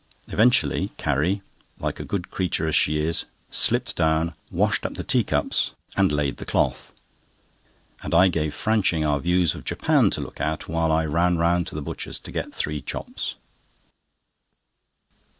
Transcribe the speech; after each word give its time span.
Eventually 0.29 0.89
Carrie, 0.97 1.43
like 1.77 1.99
a 1.99 2.03
good 2.03 2.31
creature 2.31 2.67
as 2.67 2.73
she 2.75 2.99
is, 2.99 3.25
slipped 3.51 3.95
down, 3.95 4.33
washed 4.49 4.83
up 4.83 4.95
the 4.95 5.03
teacups, 5.03 5.73
and 5.95 6.11
laid 6.11 6.37
the 6.37 6.45
cloth, 6.45 6.91
and 8.01 8.11
I 8.11 8.27
gave 8.27 8.55
Franching 8.55 9.07
our 9.07 9.19
views 9.19 9.53
of 9.53 9.63
Japan 9.63 10.09
to 10.09 10.21
look 10.21 10.41
at 10.41 10.67
while 10.67 10.91
I 10.91 11.05
ran 11.05 11.37
round 11.37 11.67
to 11.67 11.75
the 11.75 11.83
butcher's 11.83 12.17
to 12.21 12.31
get 12.31 12.51
three 12.51 12.81
chops. 12.81 13.35